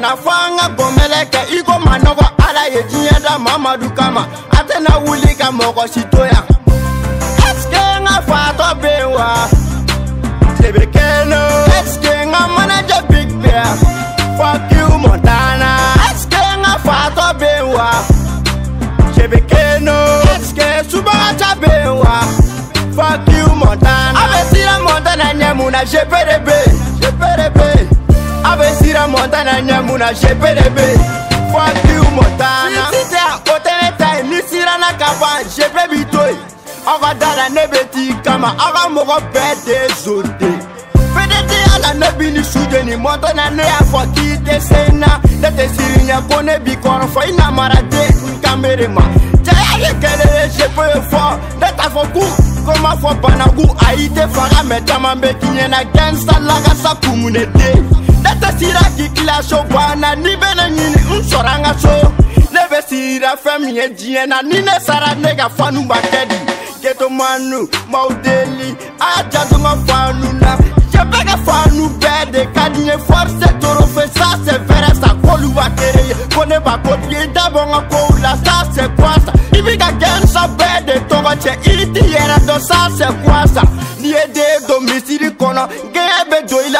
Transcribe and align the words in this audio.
na 0.00 0.12
fɔ 0.22 0.30
an 0.46 0.56
ka 0.60 0.66
bɔnbɛlɛ 0.76 1.20
kɛ 1.32 1.40
i 1.56 1.62
ko 1.62 1.72
manɔgɔ 1.86 2.26
ala 2.46 2.64
ye 2.72 2.82
diɲɛ 2.82 3.22
da 3.22 3.38
mamadu 3.38 3.88
kama 3.96 4.26
a 4.52 4.56
tɛna 4.68 4.94
wuli 5.04 5.32
ka 5.38 5.50
mɔgɔ 5.50 5.88
si 5.90 6.02
to 6.12 6.18
yan 6.30 6.44
ɛsike 7.48 7.98
n 8.00 8.06
ka 8.06 8.20
fatɔ 8.28 8.80
be 8.82 8.88
yen 8.88 9.10
wa 9.10 9.48
sebe 10.60 10.84
keno 10.92 11.40
ɛsike 11.78 12.12
n 12.24 12.32
ka 12.32 12.48
manajɛ 12.56 13.08
big 13.08 13.30
bea 13.42 13.64
fuck 14.38 14.62
you 14.76 14.86
montana 14.98 15.78
ɛsike 16.08 16.42
n 16.56 16.64
ka 16.64 16.76
fatɔ 16.86 17.38
be 17.40 17.46
yen 17.46 17.68
wa 17.72 17.88
sebe 19.14 19.48
keno 19.48 19.94
ɛsike 20.32 20.90
subaga 20.92 21.58
be 21.60 21.68
yen 21.68 21.96
wa 21.96 22.20
fuck 22.94 23.26
you 23.28 23.46
montana 23.54 24.18
a 24.20 24.28
bɛ 24.28 24.50
sira 24.52 24.78
montana 24.80 25.24
ɲɛ 25.32 25.56
mun 25.56 25.72
na 25.72 25.84
jepe 25.84 26.20
de 26.26 26.52
yen 26.52 26.85
Montana 29.26 29.60
nyamuna 29.60 30.12
GPDB 30.12 30.78
Fuck 31.50 31.84
you 31.90 32.02
Montana 32.14 32.92
Koteleta 33.44 34.22
nisirana 34.22 34.90
e 34.90 34.98
kaba 34.98 35.42
GP 35.54 35.90
bitoy 35.90 36.36
Awa 36.86 37.12
dala 37.14 37.48
nebeti 37.48 38.14
kama 38.24 38.54
awa 38.58 38.88
moko 38.88 39.20
bete 39.32 39.92
zote 40.04 40.48
Fedete 41.12 41.58
ala 41.74 41.94
nebini 41.94 42.44
sujeni 42.44 42.96
Montana 42.96 43.50
ne 43.50 43.62
afwa 43.62 44.06
kite 44.06 44.60
sena 44.60 45.20
Nete 45.40 45.68
sirinya 45.68 46.20
kone 46.30 46.58
bikon 46.60 47.08
fo 47.08 47.22
ina 47.24 47.50
marate 47.50 48.14
kamerema 48.42 49.02
Jaya 49.42 49.86
yekelele 49.88 50.48
GP 50.56 51.10
fo 51.10 51.38
Neta 51.60 51.90
fo 51.90 52.00
kou 52.12 52.64
koma 52.66 52.90
fɔ 53.00 53.10
banaku 53.20 53.64
ayi 53.88 54.06
tɛ 54.08 54.24
faga 54.34 54.62
mɛ 54.68 54.76
caman 54.88 55.18
bɛ 55.22 55.28
kiɲɛna 55.42 55.80
gɛnsa 55.94 56.34
lagasa 56.48 56.90
kumunɛ 57.02 57.44
den 57.58 57.95
ne 58.26 58.40
tɛ 58.42 58.50
sira 58.58 58.82
k'i 58.96 59.06
kila 59.14 59.42
so 59.42 59.56
bɔ 59.70 59.78
a 59.92 59.96
na 59.96 60.14
n'i 60.16 60.34
bɛna 60.42 60.64
ɲini 60.70 61.00
n 61.18 61.22
sɔrɔ 61.30 61.52
an 61.54 61.64
ka 61.64 61.72
so 61.78 61.96
ne 62.52 62.62
bɛ 62.70 62.78
sira 62.88 63.32
fɛn 63.44 63.60
min 63.64 63.74
ye 63.76 63.88
diɲɛ 63.88 64.26
na 64.28 64.40
ni 64.42 64.60
ne 64.60 64.74
sara 64.80 65.14
ne 65.14 65.34
ka 65.36 65.48
fanu 65.48 65.82
b'a 65.86 65.98
kɛ 66.12 66.20
di 66.30 66.38
getomanu 66.82 67.60
m'aw 67.90 68.08
deli 68.22 68.70
a 69.00 69.06
y'a 69.06 69.22
janto 69.30 69.56
n 69.56 69.62
ka 69.62 69.76
fanu 69.86 70.32
na 70.40 70.50
je 70.92 71.02
bɛ 71.12 71.20
ka 71.28 71.36
fanu 71.46 71.88
bɛɛ 72.00 72.32
de 72.32 72.42
ka 72.54 72.68
di 72.70 72.80
n 72.82 72.86
ye 72.86 72.96
force 72.98 73.46
torofe 73.60 74.04
ça 74.16 74.38
c'est 74.44 74.60
vrai 74.66 74.92
ça 75.00 75.10
k'olu 75.22 75.48
b'a 75.54 75.68
kere 75.78 76.02
ye 76.08 76.14
ko 76.34 76.44
ne 76.44 76.58
b'a 76.58 76.78
kotigi 76.82 77.16
i 77.22 77.26
da 77.32 77.48
bɔ 77.50 77.62
n 77.62 77.70
ka 77.72 77.82
kow 77.90 78.16
la 78.22 78.34
ça 78.44 78.66
c'est 78.74 78.90
quoi 78.96 79.14
ça 79.24 79.32
i 79.56 79.62
b'i 79.62 79.76
ka 79.78 79.92
kɛnsa 80.02 80.48
bɛɛ 80.58 80.84
de 80.84 80.92
tɔgɔ 81.06 81.32
cɛ 81.38 81.52
i 81.70 81.86
t'i 81.94 82.02
yɛrɛ 82.10 82.38
dɔn 82.46 82.60
ça 82.60 82.88
c'est 82.98 83.14
quoi 83.22 83.42
ça 83.54 83.62
n'i 84.00 84.08
ye 84.08 84.26
den 84.34 84.66
don 84.66 84.80
misiri 84.82 85.30
kɔnɔ 85.38 85.68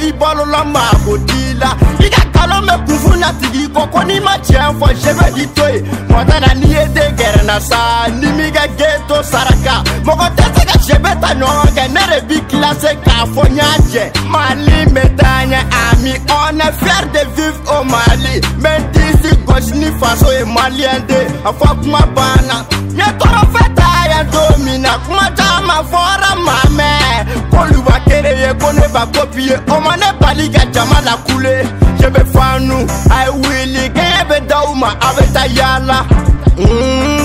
ma 0.66 0.82
kotila 1.04 1.70
i 2.06 2.10
ka 2.16 2.22
kalon 2.34 2.68
bɛ 2.70 3.20
na 3.20 3.30
tigi 3.42 3.68
kɔ 3.68 4.24
ma 4.24 4.36
tiɲɛ 4.38 4.80
fɔ 4.80 4.88
je 5.04 5.12
bɛ 5.14 5.28
i 5.44 5.46
to 5.56 6.46
n'i 6.56 6.68
ye 6.68 6.86
den 6.94 7.62
sa 7.62 8.08
n'i 8.08 8.28
m'i 8.38 8.52
ka 8.58 8.66
geto 8.78 9.22
saraka 9.24 9.84
mɔgɔ 10.08 10.59
Je 10.74 10.90
Jebetano 10.94 11.48
genere 11.76 12.22
bi 12.28 12.40
classe 12.48 12.96
cafognaje 13.04 14.12
Mali 14.28 14.86
metanya 14.92 15.60
ami 15.92 16.14
on 16.42 16.60
est 16.60 16.74
fier 16.82 17.06
de 17.14 17.20
vivre 17.36 17.60
au 17.74 17.84
Mali 17.84 18.42
Mais 18.62 18.80
d'ici 18.92 19.36
gauche 19.48 19.74
ni 19.76 19.88
faso 20.00 20.32
et 20.32 20.46
malien 20.46 21.00
de 21.08 21.22
Afokuma 21.48 22.00
bana 22.16 22.66
Nye 22.90 23.04
toro 23.18 23.46
feta 23.52 24.10
ya 24.12 24.24
domina 24.26 25.00
Kuma 25.08 25.32
jama 25.36 25.84
fora 25.90 26.36
mame 26.36 27.26
Kolu 27.50 27.84
wa 27.86 28.00
kere 28.08 28.30
ye 28.38 28.54
kone 28.60 28.86
ba 28.94 29.06
kopie 29.08 29.58
Oma 29.76 29.96
ne 29.98 30.12
bali 30.22 30.50
ka 30.52 30.66
jama 30.72 31.02
la 31.06 31.18
kule 31.28 31.64
Jebe 32.00 32.24
fanu 32.34 32.86
I 33.10 33.30
willi 33.32 33.90
Gebe 33.98 34.46
dauma 34.48 34.90
aveta 35.02 35.48
yala 35.48 36.06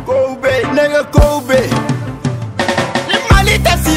kow 0.05 0.37
be 0.39 0.51
nege 0.75 1.11
kow 1.11 1.41
be 1.47 1.86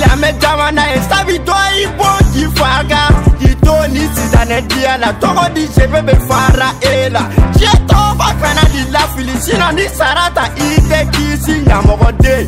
lamɛn 0.01 0.35
caman 0.43 0.75
na 0.77 0.83
ye 0.93 0.99
sabi 1.09 1.37
tɔ 1.49 1.53
i 1.81 1.87
b'o 1.97 2.11
k'i 2.33 2.45
fa 2.59 2.69
kan 2.91 3.11
k'i 3.41 3.53
to 3.65 3.73
ni 3.93 4.03
sisanɛ 4.17 4.59
diya 4.69 4.95
la 5.03 5.11
tɔgɔ 5.21 5.45
di 5.55 5.65
sebe 5.75 6.01
bɛ 6.07 6.15
fara 6.29 6.69
e 6.91 7.11
la 7.11 7.23
diɲɛ 7.55 7.75
tɔgɔba 7.89 8.29
kana 8.41 8.63
di 8.73 8.81
lafili 8.95 9.35
sinɔ 9.45 9.69
ni 9.77 9.87
sara 9.99 10.25
ta 10.35 10.45
i 10.57 10.81
tɛ 10.89 10.99
kisi 11.15 11.55
ɲamɔgɔden 11.69 12.47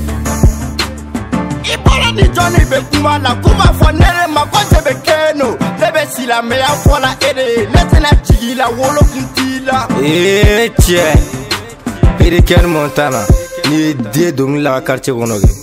i 1.73 1.75
bɔra 1.85 2.09
ni 2.17 2.25
jɔn 2.37 2.51
de 2.57 2.63
bɛ 2.71 2.79
kuma 2.91 3.19
la 3.23 3.33
k'u 3.43 3.51
b'a 3.59 3.69
fɔ 3.79 3.89
ne 3.99 4.07
de 4.17 4.27
ma 4.35 4.45
ko 4.53 4.59
sebe 4.71 4.95
keno 5.07 5.49
ne 5.81 5.87
bɛ 5.95 6.03
silamɛya 6.15 6.73
fɔla 6.85 7.11
e 7.29 7.33
de 7.37 7.45
ye 7.55 7.67
ne 7.67 7.83
tɛna 7.91 8.11
jigi 8.27 8.55
la 8.57 8.67
wolokun 8.71 9.27
t'i 9.35 9.61
la. 9.67 9.89
ee 10.01 10.69
cɛ 10.69 11.03
erikɛni 12.21 12.69
montana 12.73 13.23
n'i 13.67 13.77
ye 13.77 13.95
den 13.95 14.31
dongili 14.37 14.63
la 14.63 14.81
ka 14.81 14.85
karitiye 14.95 15.15
kɔnɔ 15.17 15.39
kɛ. 15.45 15.62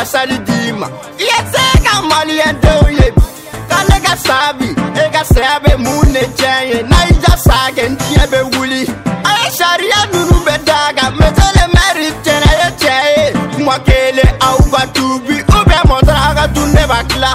asali 0.00 0.38
dima 0.38 0.88
yete 1.18 1.62
kamali 1.86 2.38
endoye 2.38 3.12
kanega 3.68 4.16
sabi 4.16 4.68
ega 5.04 5.24
sabe 5.24 5.76
mune 5.76 6.20
chaye 6.40 6.82
na 6.82 6.96
ija 7.10 7.36
sage 7.36 7.88
ntie 7.88 8.26
be 8.30 8.40
wuli 8.58 8.86
sharia 9.58 10.00
nunu 10.12 10.40
bedaga 10.44 11.10
metele 11.18 11.64
mari 11.74 12.10
tena 12.24 12.50
ye 12.60 12.70
chaye 12.80 13.32
mwakele 13.58 14.22
au 14.40 14.62
batubi 14.70 15.34
ube 15.34 15.76
motra 15.88 16.20
ga 16.34 16.46
tu 16.54 16.66
never 16.66 16.86
ba 16.88 17.00
kla 17.10 17.32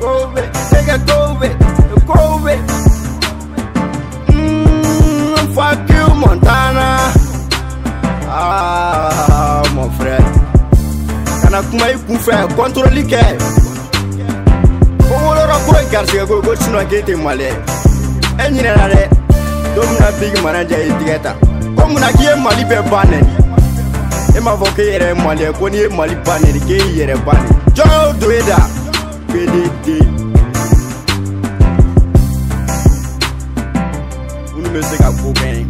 gobe 0.00 0.42
ega 0.78 0.98
gobe 1.08 1.39
fɛ 12.26 12.34
kɔntoroli 12.56 13.02
kɛ 13.12 13.20
ko 15.08 15.14
wolora 15.24 15.56
kura 15.66 15.80
garisigɛ 15.92 16.22
ko 16.28 16.34
ko 16.44 16.52
sinɔ 16.62 16.80
k'e 16.90 16.98
tɛ 17.06 17.14
maliyɛ 17.24 17.54
e 18.44 18.44
ɲinɛna 18.52 18.84
dɛ 18.94 19.00
don 19.74 19.86
mina 19.92 20.08
bigi 20.20 20.38
manajɛ 20.46 20.76
y'i 20.86 20.92
tigɛ 21.00 21.16
ta 21.24 21.32
ko 21.76 21.82
munna 21.90 22.10
k'i 22.16 22.24
ye 22.28 22.34
mali 22.44 22.64
bɛɛ 22.70 22.90
ban 22.90 23.06
nɛni 23.08 23.30
e 24.36 24.40
m'a 24.44 24.52
fɔ 24.60 24.66
k'e 24.76 24.82
yɛrɛ 24.94 25.06
ye 25.08 25.14
maliyɛ 25.24 25.52
ko 25.58 25.64
n'i 25.70 25.78
ye 25.82 25.88
mali 25.96 26.14
ban 26.26 26.40
nɛni 26.44 26.60
k'e 26.68 26.76
y'i 26.76 26.96
yɛrɛ 27.00 27.24
ban 27.24 27.36
nɛni 27.36 27.52
jɔn 27.76 27.88
y'o 27.96 28.12
don 28.20 28.32
e 28.32 28.38
che 28.48 28.56
pdd 29.30 29.86
minnu 34.54 34.68
bɛ 34.74 34.80
se 34.88 34.96
ka 35.02 35.08
ko 35.20 35.28
kɛ 35.40 35.46
n 35.48 35.56
ye 35.56 35.66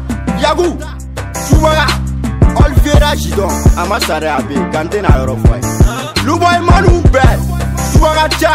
Yagou 0.43 0.77
Chouwara 1.49 1.87
Olviera 2.57 3.15
Jidon 3.17 3.49
Amasare 3.79 4.27
Abe 4.27 4.55
Gante 4.73 5.01
na 5.01 5.09
le 5.25 6.27
Loubo 6.27 6.45
et 6.45 6.59
Manu 6.61 7.01
Be 7.11 7.19
Chouwara 7.93 8.29
Tcha 8.29 8.51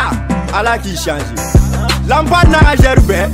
Allah 0.55 0.77
qui 0.77 0.95
change 0.95 1.23
Lampa 2.07 2.43
na 2.49 2.75
Gerbe 2.79 3.27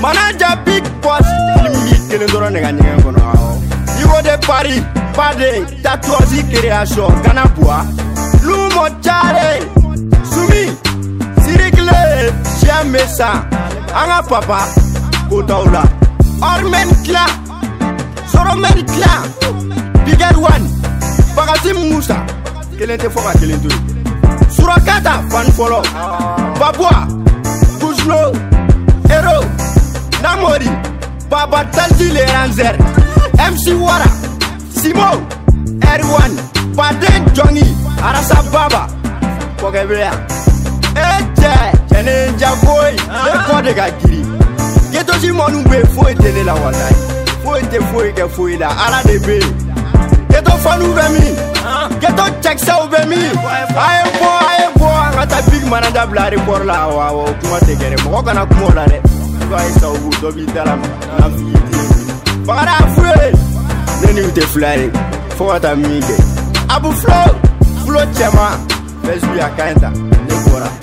Manaja 0.00 0.56
Big 0.64 0.84
Boss 1.02 1.26
Limite 1.72 2.20
le 2.20 2.26
drone 2.26 2.52
n'est 2.52 2.60
gagné 2.60 2.82
Niveau 2.82 4.22
de 4.22 4.46
Paris 4.46 4.82
Pas 5.14 5.34
de 5.34 5.82
Tatouazi 5.82 6.44
Kéréachon 6.44 7.08
Ganapua 7.24 7.84
Ganapua 7.84 8.01
lumo 8.42 8.86
care 9.02 9.62
sumi 10.30 10.64
sirikile 11.44 12.32
siamesa 12.60 13.30
an 13.94 14.06
ka 14.08 14.22
papa 14.28 14.60
ko 15.28 15.42
daw 15.42 15.64
la 15.74 15.82
ormen 16.40 16.88
kila 17.04 17.24
soromen 18.32 18.84
kila 18.92 19.10
bigɛr 20.04 20.36
wan 20.42 20.62
bagasim 21.36 21.76
musa 21.90 22.16
kelen 22.78 22.98
tɛ 22.98 23.08
fɔ 23.14 23.20
ka 23.22 23.32
kelen 23.40 23.60
to 23.62 23.68
ye 23.68 23.80
surakata 24.56 25.12
fan 25.30 25.46
fɔlɔ 25.56 25.80
babua 26.58 27.06
gusulo 27.80 28.32
ero 29.16 29.38
namori 30.22 30.70
baba 31.30 31.62
talti 31.72 32.10
leranzer 32.12 32.74
mc 33.52 33.64
wara 33.84 34.08
simo 34.74 35.08
erwan 35.94 36.32
baden 36.76 37.22
jɔngi 37.36 37.81
Arasa 38.02 38.42
Baba, 38.52 38.82
Pokebrea, 39.62 40.10
Eche, 40.90 41.54
Chene 41.86 42.34
Jaboy, 42.40 42.96
Eko 42.98 43.62
de 43.62 43.72
Gagiri. 43.72 44.22
Keto 44.90 45.12
si 45.20 45.30
monu 45.30 45.62
be 45.70 45.82
foyi 45.94 46.14
tele 46.18 46.42
la 46.42 46.52
walai. 46.54 46.94
Foyi 47.44 47.62
te 47.70 47.78
foyi 47.90 48.12
ke 48.12 48.26
foyi 48.34 48.58
la, 48.58 48.70
ala 48.86 49.00
de 49.06 49.18
be. 49.24 49.38
Keto 50.34 50.50
fanu 50.64 50.90
be 50.96 51.04
mi, 51.14 51.30
keto 52.02 52.24
cheksa 52.42 52.74
be 52.90 53.06
mi. 53.06 53.20
Aye 53.22 54.02
bo, 54.18 54.28
aye 54.50 54.66
bo, 54.78 54.86
an 55.04 55.12
ka 55.18 55.24
taa 55.30 55.50
big 55.52 55.62
manager 55.70 56.04
bila 56.10 56.26
report 56.34 56.66
la, 56.66 56.88
wa 56.88 57.12
wa 57.14 57.24
o 57.30 57.34
kuma 57.40 57.58
tɛ 57.64 57.72
kɛ 57.80 57.86
dɛ, 57.94 57.96
mɔgɔ 58.04 58.20
kana 58.26 58.46
kuma 58.48 58.66
o 58.66 58.72
la 58.76 58.84
dɛ. 58.90 58.98
Dɔ 59.50 59.54
ayi 59.58 59.70
sa 59.78 59.86
o 59.86 59.94
bu, 60.02 60.10
dɔ 60.20 60.28
b'i 60.36 60.46
da 60.54 60.64
la 60.68 60.74
ma, 60.74 60.86
an 61.22 61.30
f'i 61.38 61.46
ye. 61.54 61.82
Bakara 62.46 62.76
Fure, 62.96 63.30
ne 64.02 64.12
ni 64.12 64.20
u 64.26 64.30
tɛ 64.34 64.42
fila 64.52 64.74
ye, 64.80 64.90
fo 65.38 65.46
ka 65.54 65.58
taa 65.60 65.74
min 65.76 66.02
kɛ. 66.02 66.16
Abu 66.74 66.90
Flow. 67.00 67.41
Flo 67.86 68.00
cɛman 68.16 68.54
bɛ 69.04 69.12
zuya 69.22 69.48
ka 69.56 69.64
ne 69.72 70.81